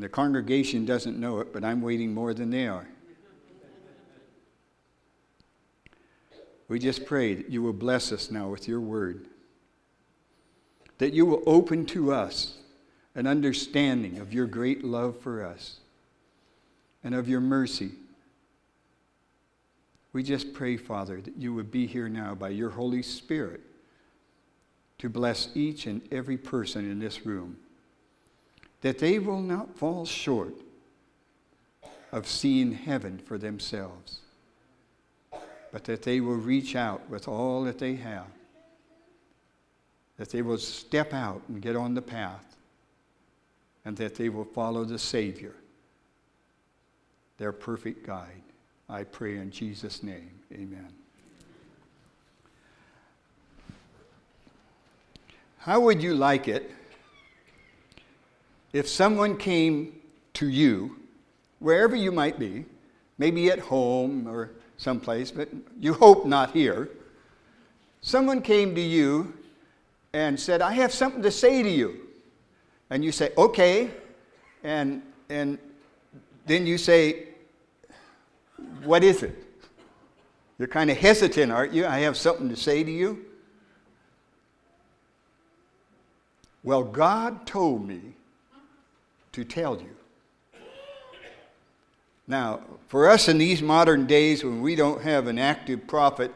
[0.00, 2.88] The congregation doesn't know it, but I'm waiting more than they are.
[6.68, 9.26] We just pray that you will bless us now with your word,
[10.98, 12.56] that you will open to us
[13.14, 15.80] an understanding of your great love for us
[17.04, 17.90] and of your mercy.
[20.14, 23.60] We just pray, Father, that you would be here now by your Holy Spirit
[24.98, 27.58] to bless each and every person in this room,
[28.80, 30.54] that they will not fall short
[32.12, 34.20] of seeing heaven for themselves,
[35.72, 38.26] but that they will reach out with all that they have,
[40.16, 42.56] that they will step out and get on the path,
[43.84, 45.54] and that they will follow the Savior,
[47.38, 48.42] their perfect guide.
[48.88, 50.30] I pray in Jesus' name.
[50.52, 50.88] Amen.
[55.58, 56.70] How would you like it
[58.72, 60.00] if someone came
[60.34, 60.96] to you,
[61.58, 62.64] wherever you might be,
[63.18, 66.88] maybe at home or someplace, but you hope not here?
[68.00, 69.34] Someone came to you
[70.12, 72.00] and said, I have something to say to you.
[72.88, 73.90] And you say, okay.
[74.64, 75.58] And, and
[76.46, 77.28] then you say,
[78.84, 79.36] what is it?
[80.58, 81.86] You're kind of hesitant, aren't you?
[81.86, 83.24] I have something to say to you.
[86.62, 88.14] Well, God told me
[89.32, 89.96] to tell you.
[92.26, 96.32] Now, for us in these modern days when we don't have an active prophet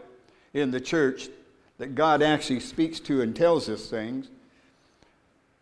[0.53, 1.29] in the church
[1.79, 4.29] that God actually speaks to and tells us things,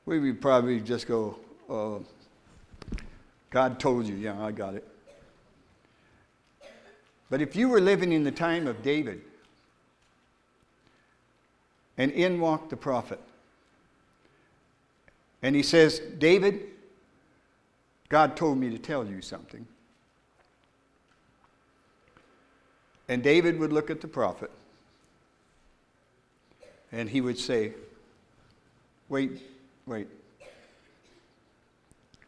[0.06, 1.38] we would probably just go,
[1.68, 1.98] uh,
[3.50, 4.16] God told you.
[4.16, 4.86] Yeah, I got it.
[7.30, 9.22] But if you were living in the time of David,
[11.96, 13.20] and in walked the prophet,
[15.42, 16.71] and he says, David,
[18.12, 19.66] God told me to tell you something.
[23.08, 24.50] And David would look at the prophet
[26.92, 27.72] and he would say,
[29.08, 29.40] Wait,
[29.86, 30.08] wait.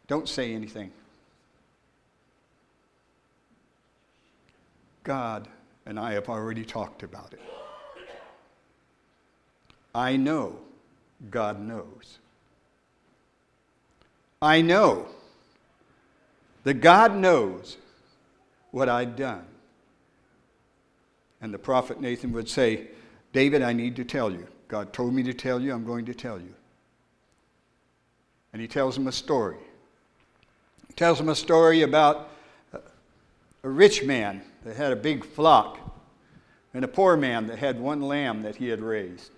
[0.06, 0.90] Don't say anything.
[5.02, 5.48] God
[5.84, 7.42] and I have already talked about it.
[9.94, 10.56] I know
[11.30, 12.20] God knows.
[14.40, 15.08] I know
[16.64, 17.76] that God knows
[18.70, 19.44] what I've done.
[21.40, 22.88] And the prophet Nathan would say,
[23.32, 24.46] David, I need to tell you.
[24.68, 26.54] God told me to tell you, I'm going to tell you.
[28.52, 29.58] And he tells him a story.
[30.88, 32.30] He tells him a story about
[33.62, 35.78] a rich man that had a big flock
[36.72, 39.30] and a poor man that had one lamb that he had raised.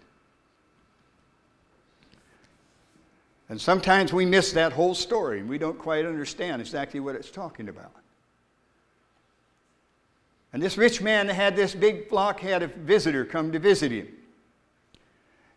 [3.48, 7.30] And sometimes we miss that whole story and we don't quite understand exactly what it's
[7.30, 7.92] talking about.
[10.52, 14.08] And this rich man had this big flock had a visitor come to visit him.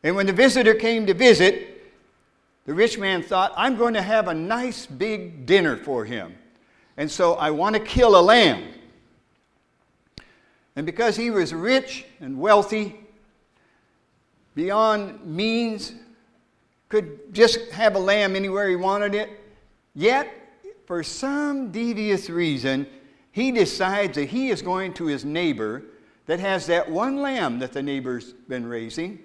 [0.03, 1.91] And when the visitor came to visit,
[2.65, 6.35] the rich man thought, I'm going to have a nice big dinner for him.
[6.97, 8.63] And so I want to kill a lamb.
[10.75, 12.99] And because he was rich and wealthy,
[14.53, 15.93] beyond means,
[16.89, 19.29] could just have a lamb anywhere he wanted it.
[19.93, 20.31] Yet,
[20.85, 22.87] for some devious reason,
[23.31, 25.83] he decides that he is going to his neighbor
[26.25, 29.19] that has that one lamb that the neighbor's been raising,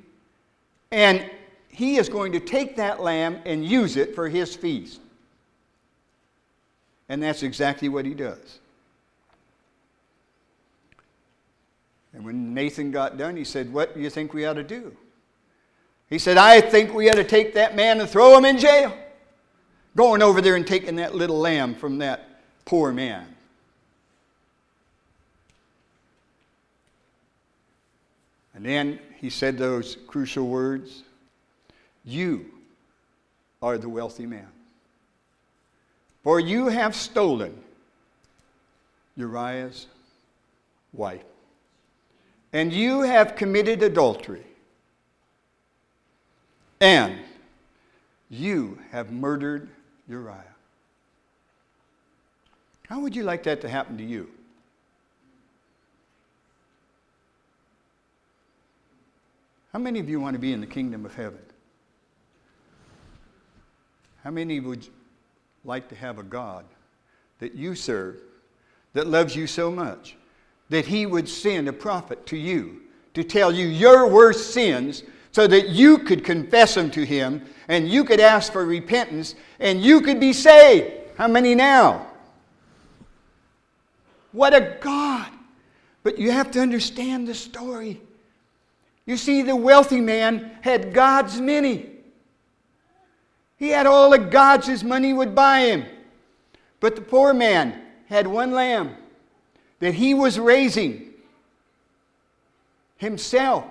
[0.90, 1.30] and
[1.68, 5.00] he is going to take that lamb and use it for his feast.
[7.08, 8.60] And that's exactly what he does.
[12.14, 14.96] And when Nathan got done, he said, What do you think we ought to do?
[16.14, 18.96] He said, I think we ought to take that man and throw him in jail.
[19.96, 23.26] Going over there and taking that little lamb from that poor man.
[28.54, 31.02] And then he said those crucial words
[32.04, 32.46] You
[33.60, 34.46] are the wealthy man.
[36.22, 37.58] For you have stolen
[39.16, 39.88] Uriah's
[40.92, 41.24] wife,
[42.52, 44.46] and you have committed adultery
[46.84, 47.18] and
[48.28, 49.70] you have murdered
[50.06, 50.44] Uriah.
[52.86, 54.28] How would you like that to happen to you?
[59.72, 61.40] How many of you want to be in the kingdom of heaven?
[64.22, 64.86] How many would
[65.64, 66.66] like to have a God
[67.38, 68.20] that you serve
[68.92, 70.16] that loves you so much
[70.68, 72.82] that he would send a prophet to you
[73.14, 75.02] to tell you your worst sins
[75.34, 79.82] so that you could confess them to Him and you could ask for repentance and
[79.82, 80.92] you could be saved.
[81.18, 82.06] How many now?
[84.30, 85.26] What a God!
[86.04, 88.00] But you have to understand the story.
[89.06, 91.90] You see, the wealthy man had God's many.
[93.56, 95.84] He had all the gods his money would buy him.
[96.78, 98.94] But the poor man had one lamb
[99.80, 101.10] that he was raising
[102.98, 103.64] himself.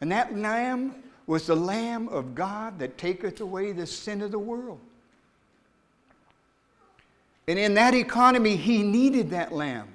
[0.00, 0.94] And that lamb
[1.26, 4.80] was the Lamb of God that taketh away the sin of the world.
[7.46, 9.88] And in that economy, he needed that lamb.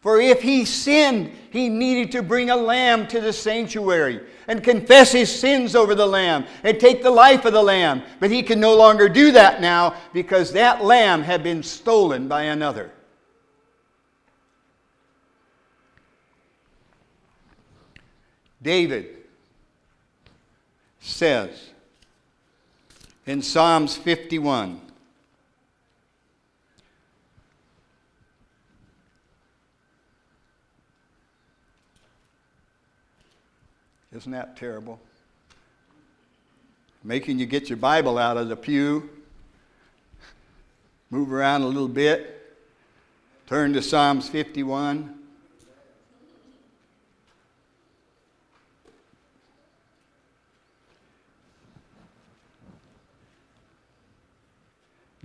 [0.00, 5.12] For if he sinned, he needed to bring a lamb to the sanctuary and confess
[5.12, 8.02] his sins over the lamb and take the life of the lamb.
[8.20, 12.42] But he can no longer do that now because that lamb had been stolen by
[12.44, 12.90] another.
[18.64, 19.14] David
[21.00, 21.50] says
[23.26, 24.80] in Psalms 51
[34.16, 35.00] Isn't that terrible?
[37.02, 39.10] Making you get your Bible out of the pew,
[41.10, 42.56] move around a little bit,
[43.48, 45.23] turn to Psalms 51.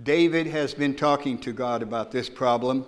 [0.02, 2.86] David has been talking to God about this problem.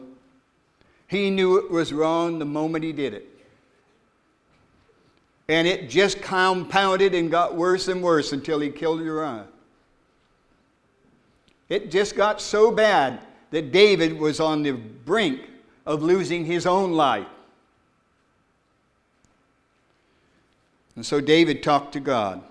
[1.08, 3.28] He knew it was wrong the moment he did it.
[5.48, 9.46] And it just compounded and got worse and worse until he killed Uriah.
[11.68, 13.20] It just got so bad
[13.50, 15.40] that David was on the brink
[15.84, 17.26] of losing his own life.
[20.96, 22.42] And so David talked to God.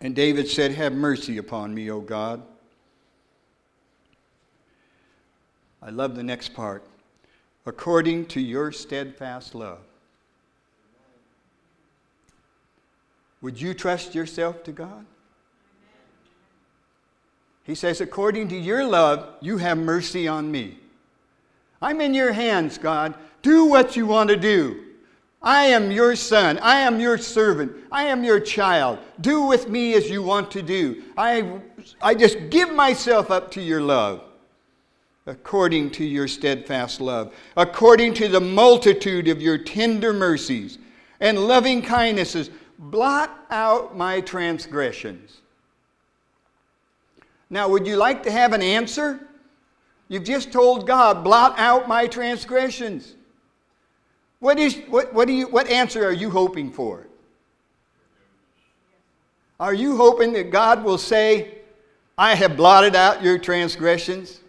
[0.00, 2.42] And David said, Have mercy upon me, O God.
[5.88, 6.84] I love the next part.
[7.64, 9.78] According to your steadfast love.
[13.40, 15.06] Would you trust yourself to God?
[17.64, 20.76] He says, According to your love, you have mercy on me.
[21.80, 23.14] I'm in your hands, God.
[23.40, 24.84] Do what you want to do.
[25.40, 26.58] I am your son.
[26.58, 27.72] I am your servant.
[27.90, 28.98] I am your child.
[29.22, 31.04] Do with me as you want to do.
[31.16, 31.60] I,
[32.02, 34.27] I just give myself up to your love,
[35.28, 40.78] according to your steadfast love, according to the multitude of your tender mercies
[41.20, 45.42] and loving kindnesses blot out my transgressions.
[47.50, 49.20] Now, would you like to have an answer?
[50.08, 53.14] You've just told God, blot out my transgressions.
[54.40, 57.06] What, is, what, what, do you, what answer are you hoping for?
[59.60, 61.58] Are you hoping that God will say,
[62.16, 64.40] I have blotted out your transgressions?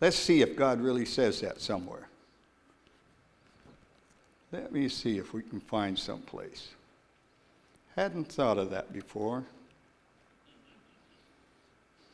[0.00, 2.08] Let's see if God really says that somewhere.
[4.52, 6.68] Let me see if we can find some place.
[7.94, 9.44] Hadn't thought of that before.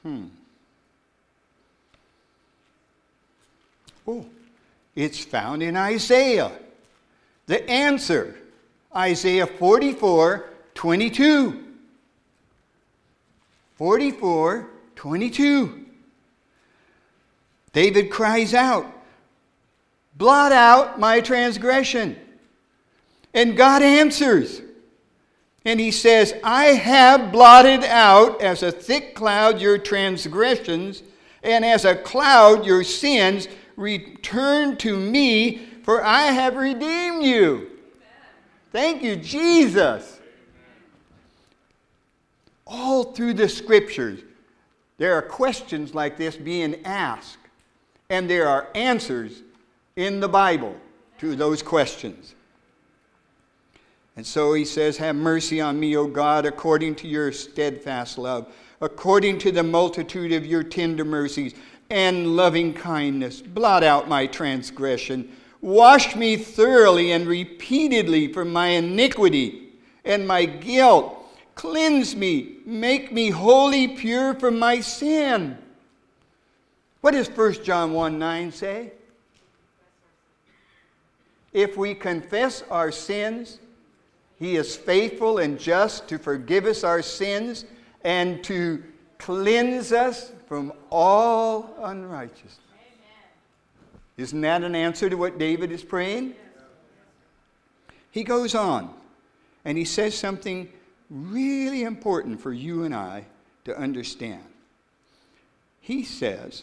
[0.02, 0.26] Hmm.
[4.06, 4.26] Oh,
[4.94, 6.52] it's found in Isaiah.
[7.46, 8.36] The answer
[8.94, 11.64] Isaiah 44 22.
[13.76, 15.86] 44 22.
[17.72, 18.86] David cries out,
[20.14, 22.16] Blot out my transgression.
[23.34, 24.60] And God answers.
[25.64, 31.02] And he says, I have blotted out as a thick cloud your transgressions,
[31.42, 33.48] and as a cloud your sins.
[33.76, 37.70] Return to me, for I have redeemed you.
[38.70, 40.20] Thank you, Jesus.
[42.66, 44.20] All through the scriptures,
[44.98, 47.38] there are questions like this being asked,
[48.12, 49.42] and there are answers
[49.96, 50.76] in the Bible
[51.16, 52.34] to those questions.
[54.16, 58.52] And so he says, Have mercy on me, O God, according to your steadfast love,
[58.82, 61.54] according to the multitude of your tender mercies
[61.88, 63.40] and loving kindness.
[63.40, 65.34] Blot out my transgression.
[65.62, 69.70] Wash me thoroughly and repeatedly from my iniquity
[70.04, 71.16] and my guilt.
[71.54, 75.56] Cleanse me, make me wholly pure from my sin.
[77.02, 78.92] What does 1 John 1 9 say?
[81.52, 83.58] If we confess our sins,
[84.38, 87.66] he is faithful and just to forgive us our sins
[88.02, 88.82] and to
[89.18, 92.58] cleanse us from all unrighteousness.
[94.16, 96.34] Isn't that an answer to what David is praying?
[98.10, 98.94] He goes on
[99.64, 100.68] and he says something
[101.10, 103.24] really important for you and I
[103.64, 104.44] to understand.
[105.80, 106.62] He says,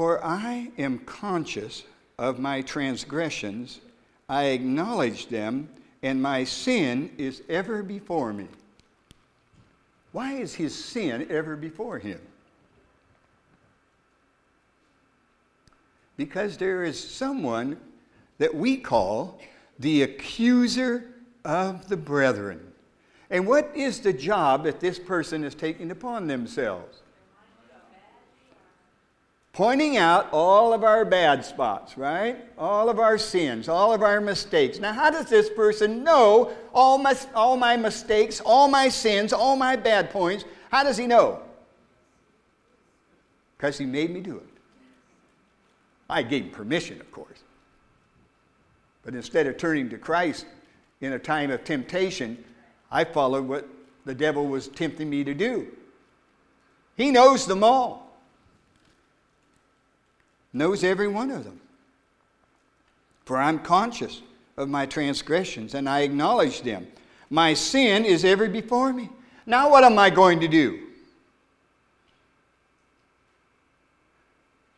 [0.00, 1.84] For I am conscious
[2.18, 3.80] of my transgressions,
[4.30, 5.68] I acknowledge them,
[6.02, 8.48] and my sin is ever before me.
[10.12, 12.18] Why is his sin ever before him?
[16.16, 17.76] Because there is someone
[18.38, 19.38] that we call
[19.78, 21.10] the accuser
[21.44, 22.72] of the brethren.
[23.28, 26.99] And what is the job that this person is taking upon themselves?
[29.52, 32.36] Pointing out all of our bad spots, right?
[32.56, 34.78] All of our sins, all of our mistakes.
[34.78, 39.56] Now, how does this person know all my, all my mistakes, all my sins, all
[39.56, 40.44] my bad points?
[40.70, 41.42] How does he know?
[43.56, 44.46] Because he made me do it.
[46.08, 47.42] I gave him permission, of course.
[49.04, 50.46] But instead of turning to Christ
[51.00, 52.42] in a time of temptation,
[52.90, 53.68] I followed what
[54.04, 55.68] the devil was tempting me to do.
[56.96, 58.09] He knows them all,
[60.52, 61.60] knows every one of them.
[63.24, 64.22] For I'm conscious
[64.56, 66.86] of my transgressions and I acknowledge them.
[67.30, 69.08] My sin is ever before me.
[69.46, 70.80] Now, what am I going to do?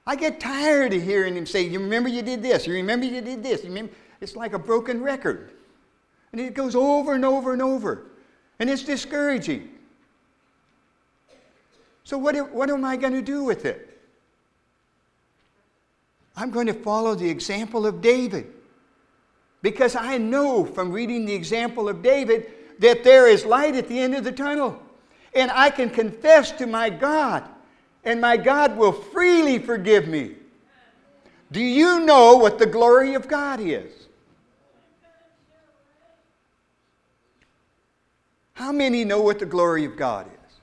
[0.06, 3.20] I get tired of hearing him say, You remember you did this, you remember you
[3.20, 3.92] did this, you remember.
[4.20, 5.52] It's like a broken record.
[6.32, 8.06] And it goes over and over and over.
[8.58, 9.68] And it's discouraging.
[12.04, 13.91] So, what, what am I going to do with it?
[16.36, 18.52] I'm going to follow the example of David.
[19.60, 23.98] Because I know from reading the example of David that there is light at the
[23.98, 24.82] end of the tunnel.
[25.34, 27.48] And I can confess to my God,
[28.04, 30.32] and my God will freely forgive me.
[31.52, 33.92] Do you know what the glory of God is?
[38.54, 40.54] How many know what the glory of God is?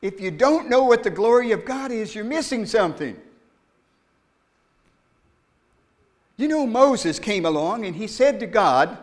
[0.00, 3.20] If you don't know what the glory of God is, you're missing something.
[6.38, 8.96] You know, Moses came along and he said to God,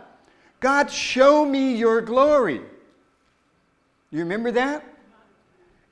[0.62, 2.62] God, show me your glory.
[4.10, 4.84] You remember that?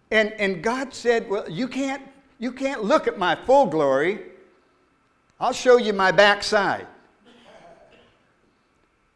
[0.10, 2.02] And, and God said, Well, you can't,
[2.40, 4.22] you can't look at my full glory.
[5.40, 6.88] I'll show you my backside.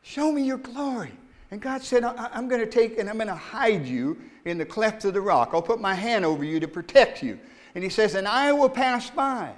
[0.01, 1.13] Show me your glory.
[1.51, 4.65] And God said, I'm going to take and I'm going to hide you in the
[4.65, 5.51] cleft of the rock.
[5.53, 7.39] I'll put my hand over you to protect you.
[7.73, 9.53] And he says, And I will pass by.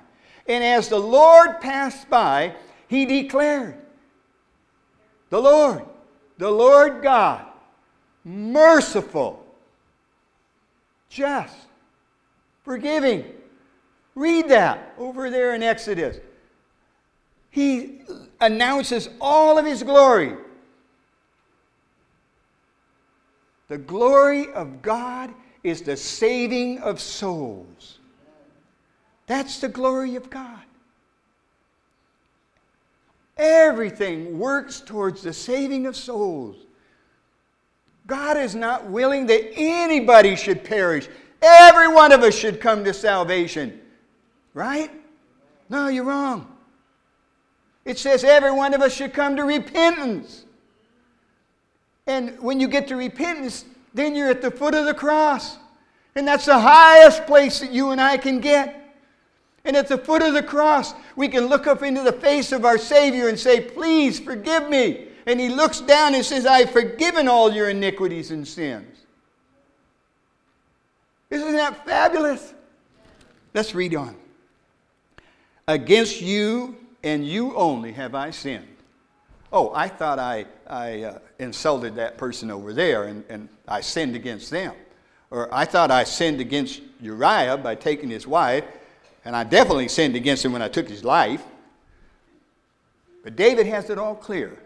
[0.50, 2.56] And as the Lord passed by,
[2.88, 3.78] he declared,
[5.30, 5.86] The Lord,
[6.40, 7.46] the Lord God,
[8.26, 9.46] merciful,
[11.08, 11.56] just,
[12.64, 13.26] forgiving.
[14.16, 16.18] Read that over there in Exodus.
[17.52, 18.02] He
[18.42, 20.36] announces all of his glory.
[23.68, 25.32] The glory of God
[25.64, 27.99] is the saving of souls.
[29.30, 30.64] That's the glory of God.
[33.38, 36.56] Everything works towards the saving of souls.
[38.08, 41.08] God is not willing that anybody should perish.
[41.44, 43.80] Every one of us should come to salvation.
[44.56, 44.90] Right?
[45.70, 46.52] No, you're wrong.
[47.86, 50.44] It says every one of us should come to repentance.
[52.08, 55.60] And when you get to repentance, then you're at the foot of the cross.
[56.16, 58.79] And that's the highest place that you and I can get.
[59.66, 62.66] And at the foot of the cross, we can look up into the face of
[62.66, 65.08] our Savior and say, Please forgive me.
[65.26, 68.98] And He looks down and says, I've forgiven all your iniquities and sins.
[71.30, 72.54] Isn't that fabulous?
[73.54, 74.16] Let's read on.
[75.68, 78.66] Against you and you only have I sinned
[79.52, 84.16] oh, I thought I, I uh, insulted that person over there and, and I sinned
[84.16, 84.74] against them.
[85.32, 88.66] Or I thought I sinned against Uriah by taking his wife,
[89.26, 91.44] and I definitely sinned against him when I took his life.
[93.24, 94.58] But David has it all clear.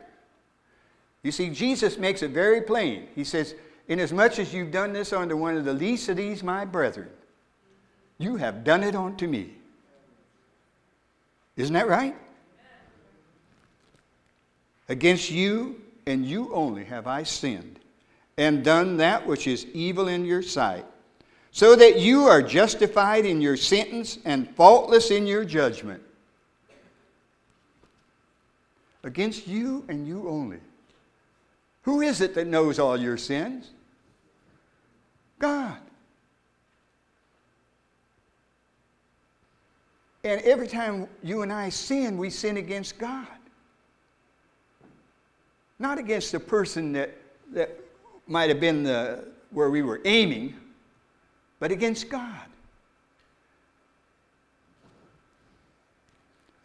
[1.24, 3.08] You see, Jesus makes it very plain.
[3.16, 3.56] He says,
[3.88, 7.10] Inasmuch as you've done this unto one of the least of these my brethren,
[8.18, 9.52] you have done it unto me.
[11.58, 12.16] Isn't that right?
[14.90, 17.80] Against you and you only have I sinned,
[18.38, 20.86] and done that which is evil in your sight,
[21.54, 26.02] so that you are justified in your sentence and faultless in your judgment.
[29.04, 30.58] Against you and you only.
[31.84, 33.70] Who is it that knows all your sins?
[35.38, 35.78] God.
[40.24, 43.28] And every time you and I sin, we sin against God.
[45.78, 47.16] Not against the person that,
[47.52, 47.80] that
[48.26, 50.56] might have been the, where we were aiming,
[51.64, 52.50] but against God.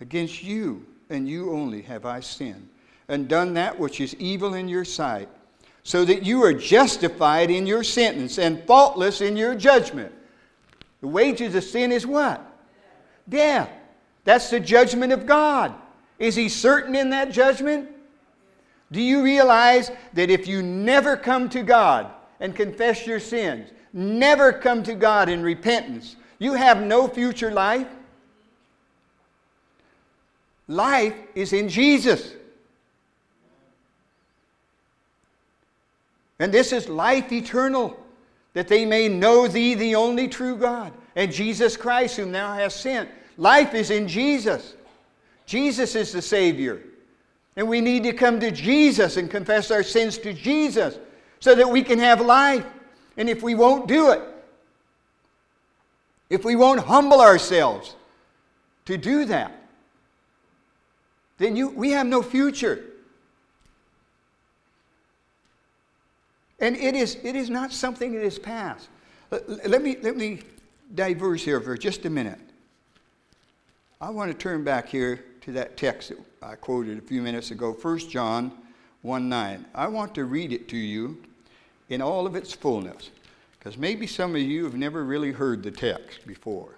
[0.00, 2.68] Against you and you only have I sinned,
[3.06, 5.28] and done that which is evil in your sight,
[5.84, 10.12] so that you are justified in your sentence and faultless in your judgment.
[11.00, 12.44] The wages of sin is what?
[13.28, 13.70] Death.
[14.24, 15.76] That's the judgment of God.
[16.18, 17.88] Is He certain in that judgment?
[18.90, 24.52] Do you realize that if you never come to God and confess your sins, never
[24.52, 27.88] come to God in repentance, you have no future life?
[30.68, 32.34] Life is in Jesus.
[36.38, 37.98] And this is life eternal,
[38.52, 42.80] that they may know thee, the only true God, and Jesus Christ, whom thou hast
[42.80, 43.08] sent.
[43.36, 44.74] Life is in Jesus.
[45.46, 46.82] Jesus is the Savior.
[47.56, 50.98] And we need to come to Jesus and confess our sins to Jesus
[51.40, 52.64] so that we can have life.
[53.18, 54.22] And if we won't do it,
[56.30, 57.96] if we won't humble ourselves
[58.84, 59.52] to do that,
[61.38, 62.84] then you, we have no future.
[66.60, 68.88] And it is, it is not something that is past.
[69.30, 70.40] Let me, let me
[70.94, 72.40] diverge here for just a minute.
[74.00, 77.50] I want to turn back here to that text that I quoted a few minutes
[77.50, 78.52] ago, 1 John
[79.02, 79.66] 1 9.
[79.74, 81.18] I want to read it to you
[81.88, 83.10] in all of its fullness,
[83.58, 86.74] because maybe some of you have never really heard the text before.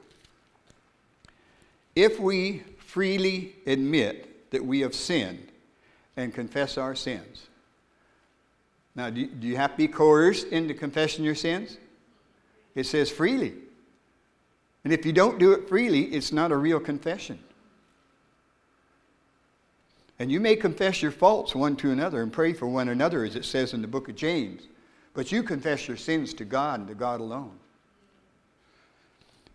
[1.97, 5.49] If we freely admit that we have sinned
[6.17, 7.49] and confess our sins,
[8.95, 11.79] now, do you, do you have to be coerced into confessing your sins?
[12.75, 13.55] It says freely.
[14.85, 17.39] And if you don't do it freely, it's not a real confession.
[20.19, 23.37] And you may confess your faults one to another and pray for one another, as
[23.37, 24.63] it says in the book of James.
[25.15, 27.53] But you confess your sins to God and to God alone.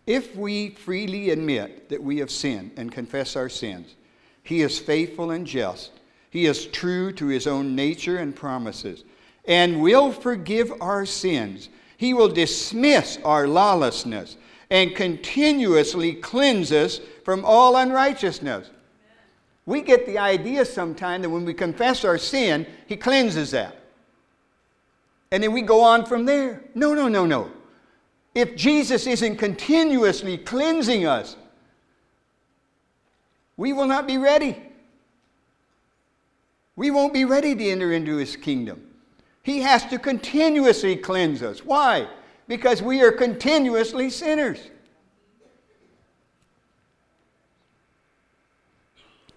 [0.06, 3.96] If we freely admit that we have sinned and confess our sins,
[4.42, 5.92] He is faithful and just.
[6.30, 9.04] He is true to His own nature and promises,
[9.46, 11.68] and will forgive our sins.
[11.96, 14.36] He will dismiss our lawlessness
[14.70, 18.70] and continuously cleanse us from all unrighteousness.
[19.64, 23.75] We get the idea sometime that when we confess our sin, He cleanses that.
[25.36, 26.62] And then we go on from there.
[26.74, 27.50] No, no, no, no.
[28.34, 31.36] If Jesus isn't continuously cleansing us,
[33.58, 34.56] we will not be ready.
[36.74, 38.80] We won't be ready to enter into His kingdom.
[39.42, 41.62] He has to continuously cleanse us.
[41.62, 42.08] Why?
[42.48, 44.70] Because we are continuously sinners.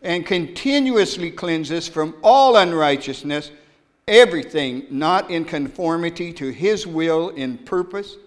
[0.02, 3.52] and continuously cleanse us from all unrighteousness,
[4.10, 8.18] everything not in conformity to His will in purpose,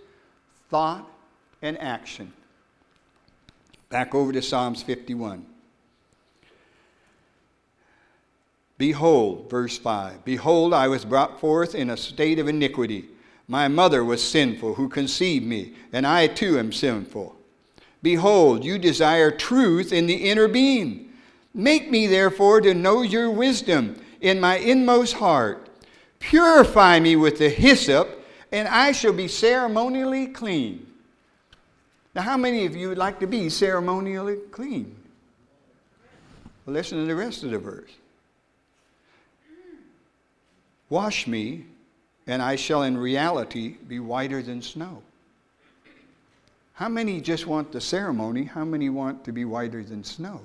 [0.71, 1.09] thought,
[1.61, 2.33] and action.
[3.89, 5.45] Back over to Psalms 51.
[8.79, 13.09] Behold, verse 5 Behold, I was brought forth in a state of iniquity.
[13.49, 17.37] My mother was sinful who conceived me, and I too am sinful.
[18.03, 21.13] Behold, you desire truth in the inner being
[21.55, 25.69] Make me, therefore, to know your wisdom in my inmost heart.
[26.23, 30.87] Purify me with the hyssop, and I shall be ceremonially clean.
[32.15, 34.95] Now, how many of you would like to be ceremonially clean?
[36.65, 37.91] Well, listen to the rest of the verse.
[40.89, 41.67] Wash me,
[42.29, 45.03] and I shall in reality be whiter than snow.
[46.75, 48.45] How many just want the ceremony?
[48.45, 50.41] How many want to be whiter than snow?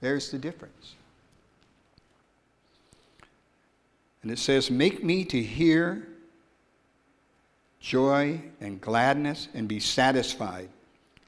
[0.00, 0.94] There's the difference.
[4.22, 6.08] And it says, Make me to hear
[7.80, 10.68] joy and gladness and be satisfied.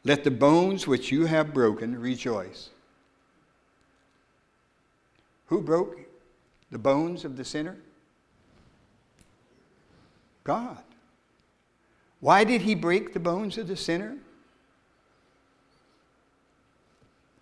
[0.05, 2.71] Let the bones which you have broken rejoice.
[5.47, 5.99] Who broke
[6.71, 7.77] the bones of the sinner?
[10.45, 10.79] God.
[12.21, 14.17] Why did he break the bones of the sinner?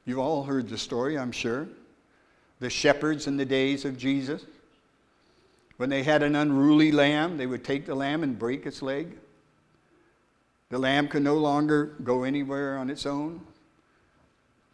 [0.04, 1.68] You've all heard the story, I'm sure.
[2.60, 4.46] The shepherds in the days of Jesus.
[5.78, 9.16] When they had an unruly lamb, they would take the lamb and break its leg.
[10.70, 13.40] The lamb could no longer go anywhere on its own.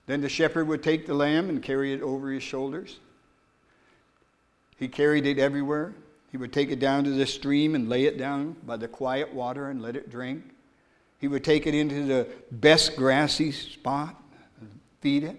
[0.07, 3.01] Then the shepherd would take the lamb and carry it over his shoulders.
[4.79, 5.95] He carried it everywhere.
[6.33, 9.33] He would take it down to the stream and lay it down by the quiet
[9.33, 10.43] water and let it drink.
[11.21, 14.21] He would take it into the best grassy spot
[14.59, 15.37] and feed it.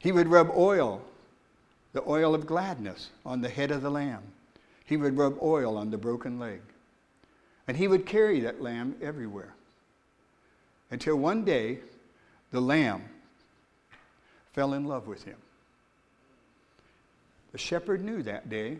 [0.00, 1.02] He would rub oil
[1.94, 4.22] the oil of gladness on the head of the lamb.
[4.84, 6.60] He would rub oil on the broken leg.
[7.66, 9.54] And he would carry that lamb everywhere.
[10.90, 11.78] Until one day,
[12.50, 13.04] the lamb
[14.52, 15.36] fell in love with him.
[17.52, 18.78] The shepherd knew that day.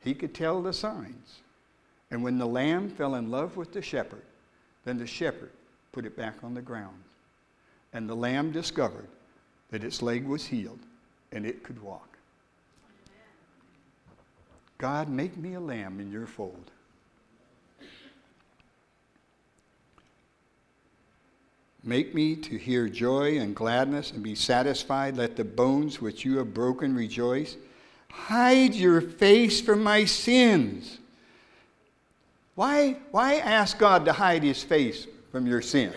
[0.00, 1.38] He could tell the signs.
[2.10, 4.24] And when the lamb fell in love with the shepherd,
[4.84, 5.52] then the shepherd
[5.92, 7.02] put it back on the ground.
[7.92, 9.06] And the lamb discovered
[9.70, 10.80] that its leg was healed
[11.32, 12.18] and it could walk.
[14.78, 16.70] God, make me a lamb in your fold.
[21.82, 25.16] Make me to hear joy and gladness and be satisfied.
[25.16, 27.56] Let the bones which you have broken rejoice.
[28.10, 30.98] Hide your face from my sins.
[32.54, 35.94] Why, why ask God to hide his face from your sin?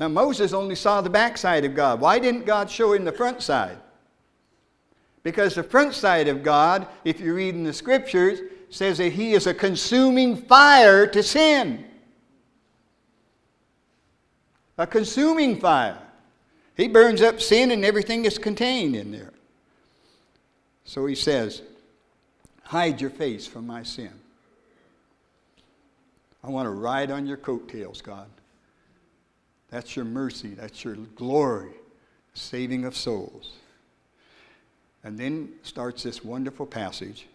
[0.00, 2.00] Now, Moses only saw the backside of God.
[2.00, 3.76] Why didn't God show him the front side?
[5.22, 9.34] Because the front side of God, if you read in the scriptures, says that he
[9.34, 11.84] is a consuming fire to sin.
[14.78, 15.98] A consuming fire.
[16.78, 19.34] He burns up sin and everything is contained in there.
[20.84, 21.60] So he says,
[22.62, 24.12] Hide your face from my sin.
[26.42, 28.28] I want to ride on your coattails, God.
[29.70, 30.50] That's your mercy.
[30.50, 31.72] That's your glory,
[32.34, 33.52] saving of souls.
[35.02, 37.26] And then starts this wonderful passage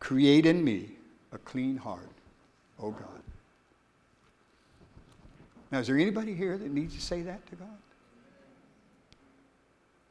[0.00, 0.88] Create in me
[1.30, 2.08] a clean heart,
[2.80, 3.22] O God.
[5.70, 7.68] Now, is there anybody here that needs to say that to God?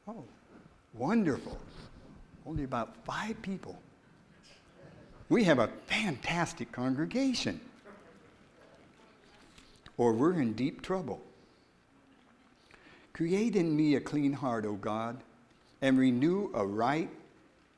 [0.07, 0.23] Oh,
[0.93, 1.57] wonderful.
[2.45, 3.77] Only about five people.
[5.29, 7.59] We have a fantastic congregation.
[9.97, 11.21] Or we're in deep trouble.
[13.13, 15.17] Create in me a clean heart, O God,
[15.81, 17.09] and renew a right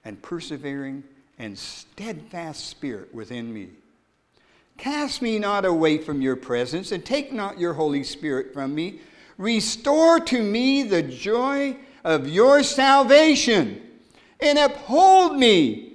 [0.05, 1.03] and persevering
[1.39, 3.69] and steadfast spirit within me.
[4.77, 8.99] Cast me not away from your presence, and take not your Holy Spirit from me.
[9.37, 13.81] Restore to me the joy of your salvation,
[14.39, 15.93] and uphold me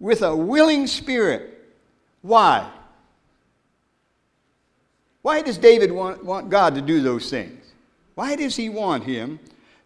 [0.00, 1.74] with a willing spirit.
[2.22, 2.70] Why?
[5.22, 7.57] Why does David want, want God to do those things?
[8.18, 9.38] Why does he want him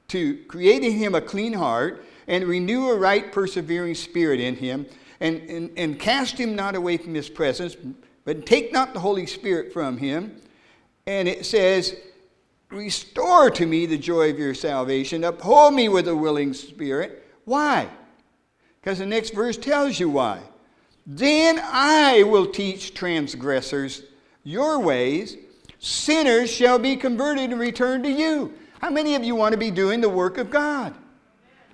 [0.09, 4.87] to create in him a clean heart and renew a right, persevering spirit in him
[5.21, 7.77] and, and, and cast him not away from his presence,
[8.25, 10.41] but take not the Holy Spirit from him?
[11.07, 11.95] And it says,
[12.71, 17.29] Restore to me the joy of your salvation, uphold me with a willing spirit.
[17.45, 17.87] Why?
[18.81, 20.41] Because the next verse tells you why.
[21.07, 24.05] Then I will teach transgressors
[24.43, 25.37] your ways
[25.83, 28.55] sinners shall be converted and return to you.
[28.81, 30.95] How many of you want to be doing the work of God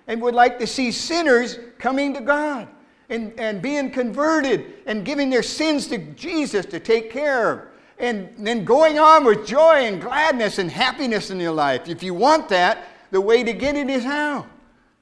[0.07, 2.68] and would like to see sinners coming to God
[3.11, 7.61] and, and being converted and giving their sins to Jesus to take care of?
[7.99, 11.88] And then going on with joy and gladness and happiness in your life.
[11.88, 14.47] If you want that, the way to get it is how?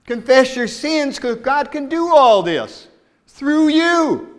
[0.07, 2.89] Confess your sins because God can do all this
[3.29, 4.37] through you.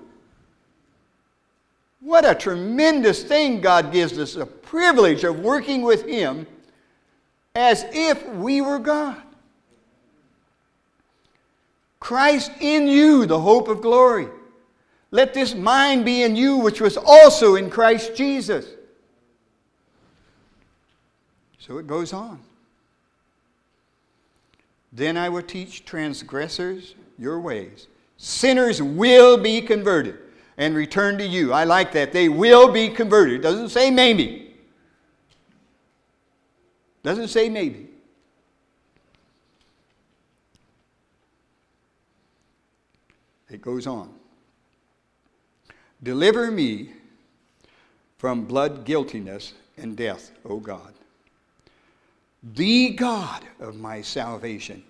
[2.02, 6.46] What a tremendous thing God gives us a privilege of working with Him
[7.56, 9.22] as if we were God.
[12.00, 14.28] Christ in you, the hope of glory.
[15.12, 18.68] Let this mind be in you, which was also in Christ Jesus.
[21.60, 22.40] So it goes on.
[24.94, 27.88] Then I will teach transgressors your ways.
[28.18, 30.18] Sinners will be converted
[30.58, 31.54] and return to you.
[31.54, 32.12] I like that.
[32.12, 33.36] They will be converted.
[33.36, 34.47] It doesn't say maybe.
[37.08, 37.88] Doesn't say maybe.
[43.50, 44.14] It goes on.
[46.04, 46.90] Deliver me
[48.18, 50.94] from blood guiltiness and death, O God.
[52.44, 54.84] The God of my salvation.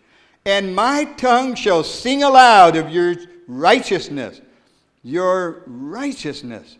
[0.44, 3.14] And my tongue shall sing aloud of your
[3.48, 4.42] righteousness
[5.04, 6.78] your righteousness,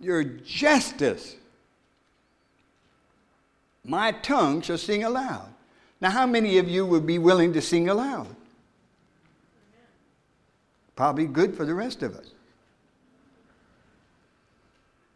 [0.00, 1.36] your justice.
[3.84, 5.52] My tongue shall sing aloud.
[6.00, 8.28] Now, how many of you would be willing to sing aloud?
[10.96, 12.30] Probably good for the rest of us.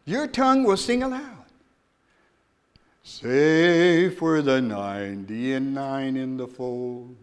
[0.05, 1.45] Your tongue will sing aloud.
[3.03, 7.15] Safe were the ninety and nine in the fold,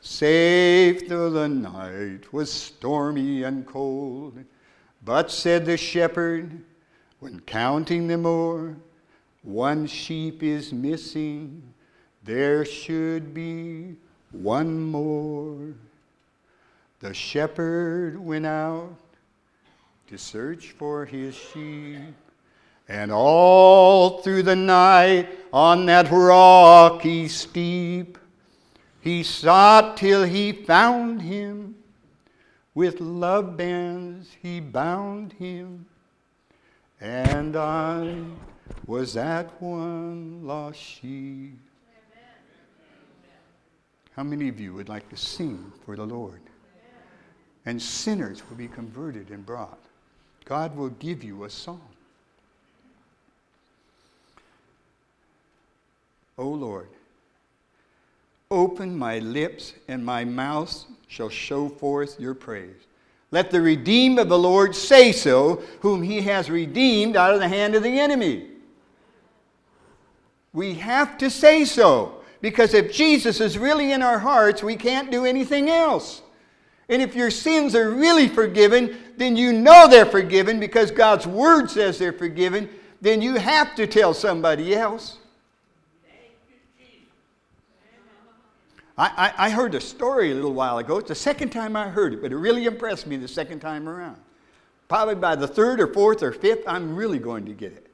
[0.00, 4.44] safe though the night was stormy and cold.
[5.04, 6.62] But said the shepherd,
[7.20, 8.76] when counting them o'er,
[9.42, 11.62] one sheep is missing.
[12.24, 13.96] there should be
[14.30, 15.74] one more.
[17.00, 18.96] The shepherd went out
[20.06, 22.14] to search for his sheep.
[22.88, 28.18] And all through the night on that rocky steep,
[29.00, 31.74] he sought till he found him.
[32.74, 35.86] With love bands he bound him.
[37.00, 38.24] And I
[38.86, 41.58] was that one lost sheep.
[44.16, 46.40] How many of you would like to sing for the Lord?
[47.64, 49.78] And sinners will be converted and brought.
[50.44, 51.80] God will give you a song.
[56.36, 56.88] O Lord,
[58.50, 62.76] open my lips, and my mouth shall show forth your praise.
[63.30, 67.48] Let the redeemed of the Lord say so, whom he has redeemed out of the
[67.48, 68.51] hand of the enemy.
[70.52, 72.22] We have to say so.
[72.40, 76.22] Because if Jesus is really in our hearts, we can't do anything else.
[76.88, 81.70] And if your sins are really forgiven, then you know they're forgiven because God's Word
[81.70, 82.68] says they're forgiven.
[83.00, 85.18] Then you have to tell somebody else.
[88.98, 90.98] I, I, I, heard a story a little while ago.
[90.98, 93.88] It's the second time I heard it, but it really impressed me the second time
[93.88, 94.18] around.
[94.86, 97.91] Probably by the third or fourth or fifth, I'm really going to get it.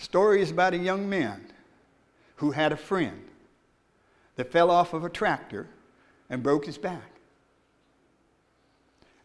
[0.00, 1.44] Story is about a young man
[2.36, 3.22] who had a friend
[4.36, 5.66] that fell off of a tractor
[6.30, 7.20] and broke his back.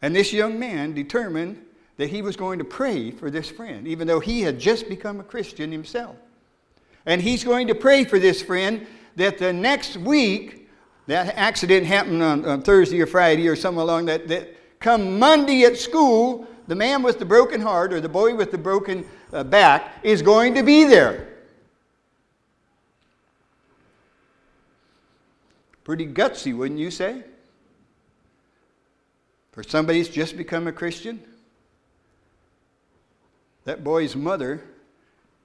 [0.01, 4.05] And this young man determined that he was going to pray for this friend, even
[4.05, 6.17] though he had just become a Christian himself.
[7.05, 8.85] And he's going to pray for this friend
[9.15, 10.67] that the next week,
[11.07, 15.63] that accident happened on, on Thursday or Friday or somewhere along that, that come Monday
[15.63, 19.43] at school, the man with the broken heart or the boy with the broken Uh,
[19.43, 21.27] back is going to be there.
[25.83, 27.21] Pretty gutsy, wouldn't you say?
[29.51, 31.21] For somebody who's just become a Christian?
[33.65, 34.63] That boy's mother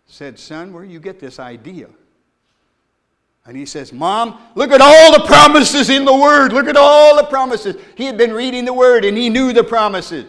[0.07, 1.88] said, Son, where do you get this idea?
[3.44, 6.53] And he says, Mom, look at all the promises in the Word.
[6.53, 7.74] Look at all the promises.
[7.96, 10.26] He had been reading the Word and he knew the promises.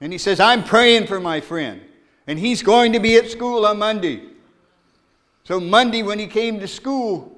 [0.00, 1.82] And he says, I'm praying for my friend.
[2.26, 4.22] And he's going to be at school on Monday.
[5.44, 7.36] So, Monday, when he came to school,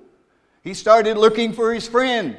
[0.62, 2.36] he started looking for his friend.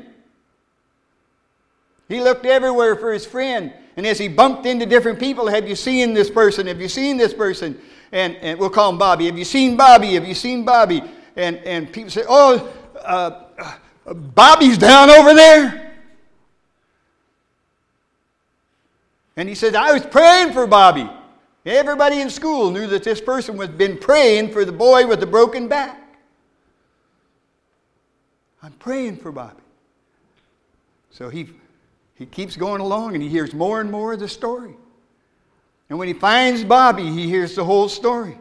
[2.08, 3.74] He looked everywhere for his friend.
[3.98, 6.68] And as he bumped into different people, have you seen this person?
[6.68, 7.80] Have you seen this person?
[8.12, 9.26] And, and we'll call him Bobby.
[9.26, 10.14] Have you seen Bobby?
[10.14, 11.02] Have you seen Bobby?
[11.36, 13.46] And, and people say, Oh, uh,
[14.06, 15.94] Bobby's down over there.
[19.38, 21.10] And he said, I was praying for Bobby.
[21.66, 25.26] Everybody in school knew that this person had been praying for the boy with the
[25.26, 26.00] broken back.
[28.62, 29.62] I'm praying for Bobby.
[31.10, 31.50] So he,
[32.16, 34.76] he keeps going along and he hears more and more of the story.
[35.90, 38.38] And when he finds Bobby, he hears the whole story.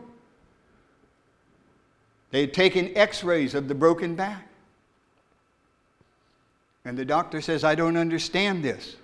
[2.31, 4.49] They had taken x rays of the broken back.
[6.85, 8.97] And the doctor says, I don't understand this.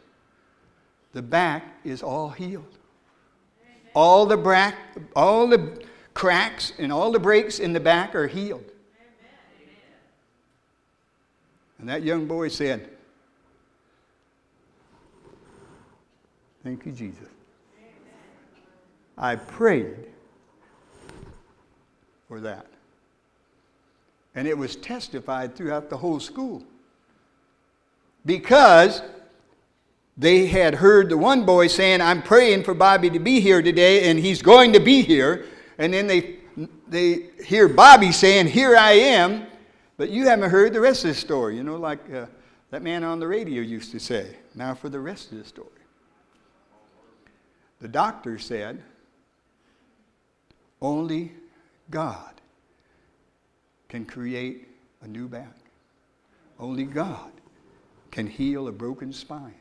[1.13, 2.77] The back is all healed.
[3.95, 4.73] All the, bra-
[5.17, 5.83] all the
[6.15, 8.71] cracks and all the breaks in the back are healed.
[11.79, 12.91] And that young boy said,
[16.63, 17.27] Thank you, Jesus.
[19.17, 19.97] I prayed
[22.29, 22.67] for that.
[24.35, 26.63] And it was testified throughout the whole school.
[28.27, 29.03] Because
[30.21, 34.11] they had heard the one boy saying, I'm praying for Bobby to be here today,
[34.11, 35.47] and he's going to be here.
[35.79, 36.37] And then they,
[36.87, 39.47] they hear Bobby saying, Here I am.
[39.97, 42.27] But you haven't heard the rest of the story, you know, like uh,
[42.69, 44.37] that man on the radio used to say.
[44.55, 45.69] Now for the rest of the story.
[47.81, 48.83] The doctor said,
[50.83, 51.33] only
[51.91, 52.35] God
[53.89, 54.69] can create
[55.03, 55.57] a new back.
[56.59, 57.33] Only God
[58.11, 59.55] can heal a broken spine.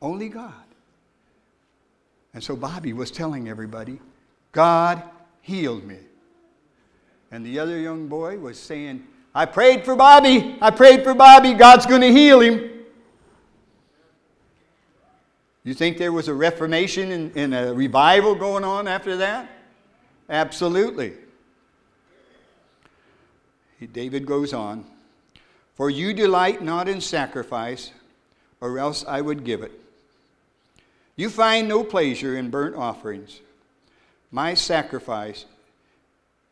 [0.00, 0.52] Only God.
[2.34, 3.98] And so Bobby was telling everybody,
[4.52, 5.02] God
[5.40, 5.98] healed me.
[7.30, 10.56] And the other young boy was saying, I prayed for Bobby.
[10.60, 11.54] I prayed for Bobby.
[11.54, 12.70] God's going to heal him.
[15.64, 19.50] You think there was a reformation and, and a revival going on after that?
[20.30, 21.12] Absolutely.
[23.92, 24.84] David goes on,
[25.74, 27.90] For you delight not in sacrifice,
[28.60, 29.72] or else I would give it.
[31.18, 33.40] You find no pleasure in burnt offerings.
[34.30, 35.46] My sacrifice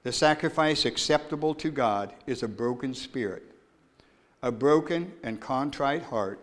[0.03, 3.45] The sacrifice acceptable to God is a broken spirit,
[4.43, 6.41] a broken and contrite heart,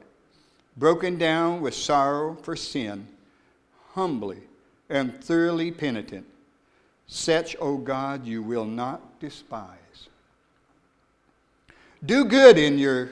[0.77, 3.07] broken down with sorrow for sin,
[3.91, 4.39] humbly
[4.89, 6.25] and thoroughly penitent.
[7.07, 10.07] Such, O God, you will not despise.
[12.05, 13.09] Do good in your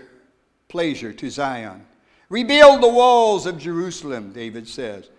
[0.70, 1.86] pleasure to Zion.
[2.32, 5.10] Rebuild the walls of Jerusalem, David says.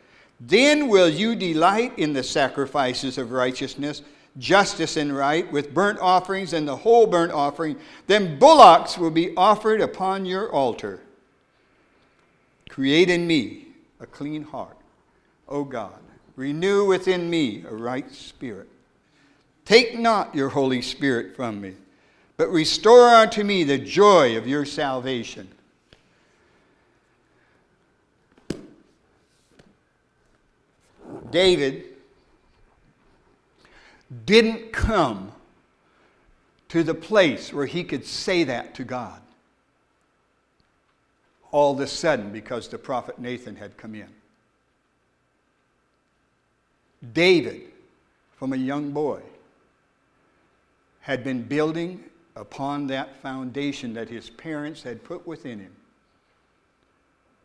[0.40, 4.00] Then will you delight in the sacrifices of righteousness,
[4.38, 7.76] justice and right, with burnt offerings and the whole burnt offering.
[8.06, 11.02] Then bullocks will be offered upon your altar.
[12.70, 13.66] Create in me
[14.00, 14.78] a clean heart,
[15.50, 16.00] O God.
[16.34, 18.70] Renew within me a right spirit.
[19.66, 21.74] Take not your Holy Spirit from me,
[22.38, 25.46] but restore unto me the joy of your salvation.
[31.32, 31.84] David
[34.24, 35.32] didn't come
[36.68, 39.20] to the place where he could say that to God
[41.52, 44.08] all of a sudden because the prophet Nathan had come in.
[47.12, 47.62] David,
[48.36, 49.20] from a young boy,
[51.00, 52.02] had been building
[52.36, 55.74] upon that foundation that his parents had put within him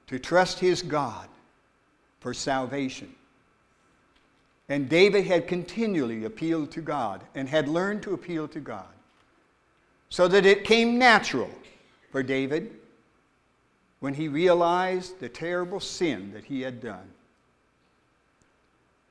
[0.07, 1.27] to trust his God
[2.21, 3.13] for salvation.
[4.69, 8.87] And David had continually appealed to God and had learned to appeal to God
[10.09, 11.49] so that it came natural
[12.11, 12.71] for David
[13.99, 17.09] when he realized the terrible sin that he had done.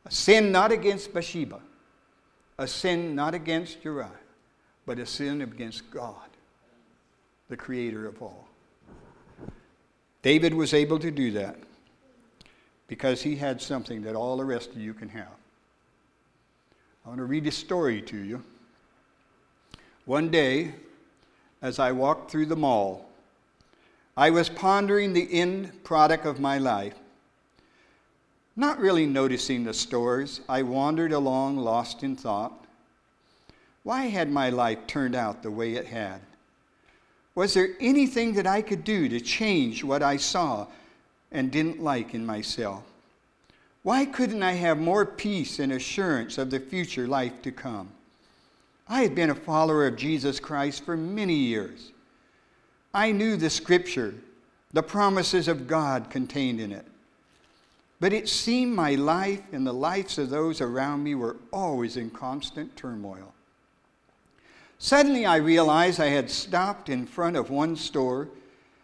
[0.04, 1.60] A sin not against Bathsheba,
[2.58, 4.10] a sin not against Uriah,
[4.84, 6.28] but a sin against God,
[7.48, 8.46] the creator of all.
[10.22, 11.56] David was able to do that
[12.88, 15.28] because he had something that all the rest of you can have.
[17.06, 18.42] I want to read a story to you.
[20.06, 20.74] One day,
[21.62, 23.08] as I walked through the mall,
[24.16, 26.96] I was pondering the end product of my life.
[28.56, 32.52] Not really noticing the stores, I wandered along lost in thought.
[33.84, 36.20] Why had my life turned out the way it had?
[37.36, 40.66] Was there anything that I could do to change what I saw
[41.30, 42.82] and didn't like in myself?
[43.86, 47.90] Why couldn't I have more peace and assurance of the future life to come?
[48.88, 51.92] I had been a follower of Jesus Christ for many years.
[52.92, 54.12] I knew the scripture,
[54.72, 56.84] the promises of God contained in it.
[58.00, 62.10] But it seemed my life and the lives of those around me were always in
[62.10, 63.34] constant turmoil.
[64.80, 68.30] Suddenly, I realized I had stopped in front of one store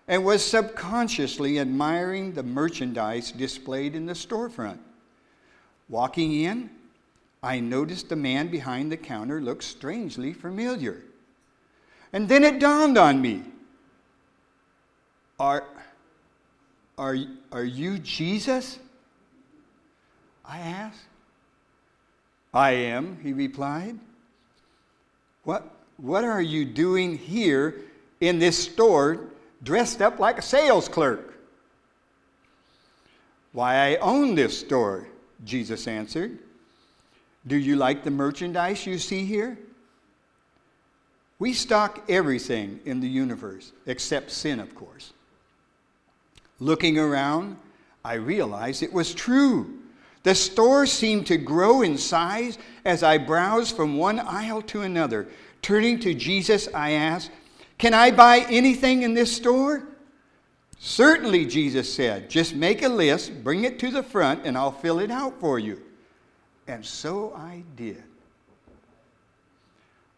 [0.07, 4.79] and was subconsciously admiring the merchandise displayed in the storefront.
[5.89, 6.71] Walking in,
[7.43, 11.03] I noticed the man behind the counter looked strangely familiar.
[12.13, 13.43] And then it dawned on me
[15.41, 15.65] Are,
[16.97, 17.17] are,
[17.51, 18.79] are you Jesus?
[20.45, 21.07] I asked.
[22.55, 23.99] I am, he replied.
[25.45, 27.77] What, what are you doing here
[28.21, 29.21] in this store
[29.63, 31.35] dressed up like a sales clerk?
[33.53, 35.09] Why, I own this store,
[35.45, 36.39] Jesus answered.
[37.47, 39.59] Do you like the merchandise you see here?
[41.39, 45.13] We stock everything in the universe, except sin, of course.
[46.61, 47.57] Looking around,
[48.05, 49.79] I realized it was true.
[50.23, 55.27] The store seemed to grow in size as I browsed from one aisle to another.
[55.63, 57.33] Turning to Jesus, I asked,
[57.79, 59.83] Can I buy anything in this store?
[60.85, 62.29] Certainly, Jesus said.
[62.29, 65.61] Just make a list, bring it to the front, and I'll fill it out for
[65.61, 65.81] you.
[66.67, 68.03] And so I did.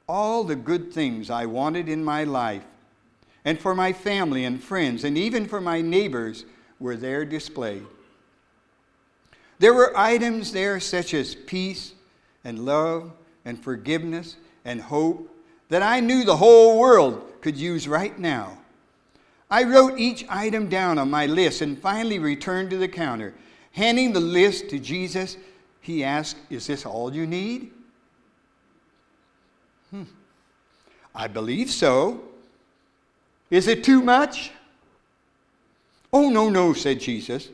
[0.08, 2.64] All the good things I wanted in my life,
[3.44, 6.46] and for my family and friends, and even for my neighbors,
[6.80, 7.84] were there displayed.
[9.58, 11.92] There were items there such as peace
[12.42, 13.12] and love
[13.44, 15.28] and forgiveness and hope
[15.68, 18.56] that I knew the whole world could use right now.
[19.54, 23.34] I wrote each item down on my list and finally returned to the counter.
[23.70, 25.36] Handing the list to Jesus,
[25.80, 27.70] he asked, Is this all you need?
[29.92, 30.02] Hmm.
[31.14, 32.24] I believe so.
[33.48, 34.50] Is it too much?
[36.12, 37.48] Oh, no, no, said Jesus.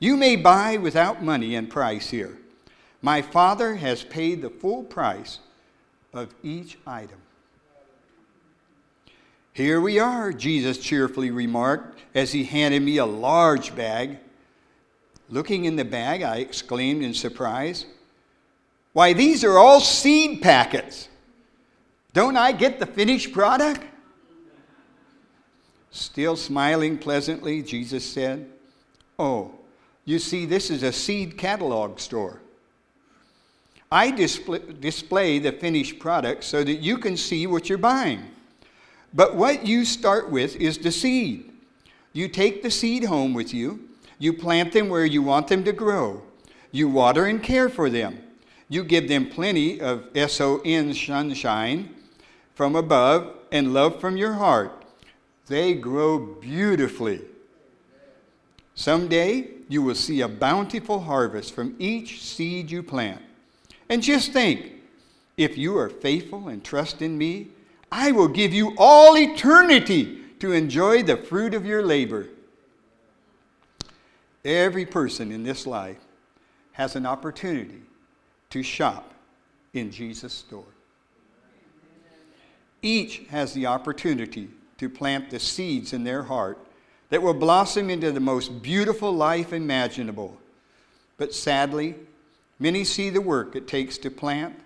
[0.00, 2.36] You may buy without money and price here.
[3.00, 5.38] My Father has paid the full price
[6.12, 7.21] of each item.
[9.54, 14.18] Here we are, Jesus cheerfully remarked as he handed me a large bag.
[15.28, 17.84] Looking in the bag, I exclaimed in surprise,
[18.94, 21.08] Why, these are all seed packets.
[22.14, 23.82] Don't I get the finished product?
[25.90, 28.48] Still smiling pleasantly, Jesus said,
[29.18, 29.52] Oh,
[30.06, 32.40] you see, this is a seed catalog store.
[33.90, 38.31] I display, display, the finished product so that you can see what you're buying.
[39.14, 41.50] But what you start with is the seed.
[42.12, 43.88] You take the seed home with you,
[44.18, 46.22] you plant them where you want them to grow,
[46.70, 48.22] you water and care for them,
[48.68, 51.94] you give them plenty of SON sunshine
[52.54, 54.84] from above and love from your heart.
[55.46, 57.22] They grow beautifully.
[58.74, 63.20] Someday you will see a bountiful harvest from each seed you plant.
[63.88, 64.72] And just think
[65.36, 67.48] if you are faithful and trust in me,
[67.94, 72.26] I will give you all eternity to enjoy the fruit of your labor.
[74.46, 75.98] Every person in this life
[76.72, 77.82] has an opportunity
[78.48, 79.12] to shop
[79.74, 80.64] in Jesus' store.
[82.80, 86.58] Each has the opportunity to plant the seeds in their heart
[87.10, 90.38] that will blossom into the most beautiful life imaginable.
[91.18, 91.94] But sadly,
[92.58, 94.58] many see the work it takes to plant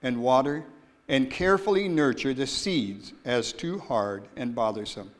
[0.00, 0.64] and water
[1.08, 5.10] and carefully nurture the seeds as too hard and bothersome.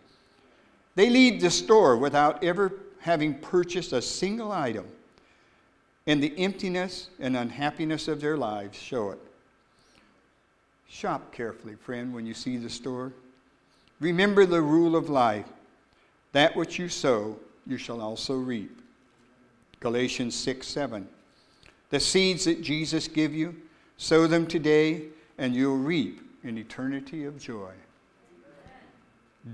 [0.94, 4.86] They leave the store without ever having purchased a single item,
[6.06, 9.18] and the emptiness and unhappiness of their lives show it.
[10.88, 13.12] Shop carefully, friend, when you see the store.
[14.00, 15.46] Remember the rule of life
[16.32, 18.80] that which you sow, you shall also reap.
[19.80, 21.08] Galatians 6 7.
[21.90, 23.56] The seeds that Jesus give you,
[23.96, 25.04] sow them today,
[25.38, 27.72] and you'll reap an eternity of joy.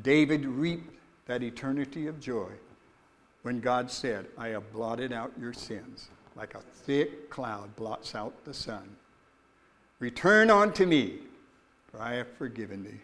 [0.03, 2.51] David reaped that eternity of joy
[3.43, 8.45] when God said, I have blotted out your sins like a thick cloud blots out
[8.45, 8.97] the sun.
[10.01, 11.19] Return unto me,
[11.91, 13.01] for I have forgiven thee.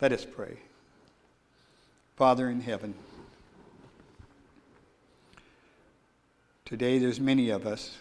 [0.00, 0.56] Let us pray.
[2.16, 2.94] Father in heaven,
[6.70, 7.98] today there's many of us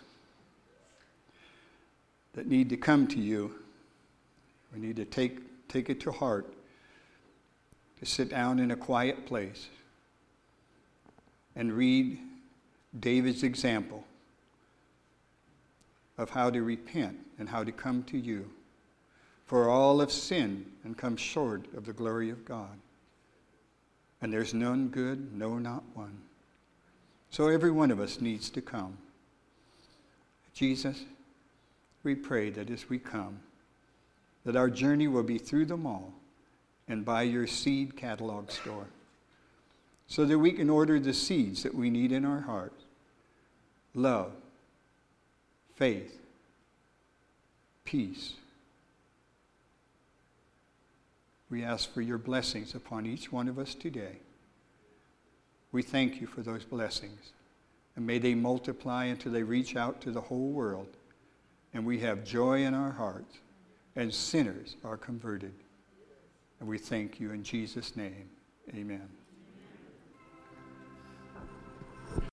[2.33, 3.51] that need to come to you.
[4.71, 6.53] We need to take, take it to heart,
[7.99, 9.69] to sit down in a quiet place
[11.55, 12.19] and read
[12.99, 14.03] David's example
[16.19, 18.51] of how to repent and how to come to you.
[19.47, 22.77] For all have sinned and come short of the glory of God.
[24.21, 26.28] And there's none good, no, not one.
[27.31, 28.97] So every one of us needs to come.
[30.53, 31.03] Jesus,
[32.03, 33.39] we pray that as we come,
[34.45, 36.13] that our journey will be through them all
[36.87, 38.87] and by your seed catalog store,
[40.07, 42.73] so that we can order the seeds that we need in our heart
[43.93, 44.31] love,
[45.75, 46.19] faith,
[47.85, 48.33] peace,
[51.49, 54.17] We ask for your blessings upon each one of us today.
[55.71, 57.33] We thank you for those blessings.
[57.95, 60.87] And may they multiply until they reach out to the whole world.
[61.73, 63.37] And we have joy in our hearts,
[63.95, 65.53] and sinners are converted.
[66.59, 68.29] And we thank you in Jesus' name.
[68.73, 69.18] Amen.